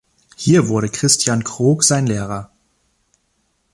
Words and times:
Hier 0.35 0.67
wurde 0.67 0.89
Christian 0.89 1.43
Krohg 1.43 1.83
sein 1.83 2.07
Lehrer. 2.07 2.49